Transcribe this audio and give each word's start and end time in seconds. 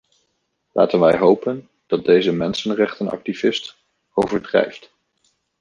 Laten 0.71 0.99
wij 0.99 1.17
hopen 1.17 1.69
dat 1.87 2.05
deze 2.05 2.31
mensenrechtenactivist 2.31 3.75
overdrijft. 4.13 4.91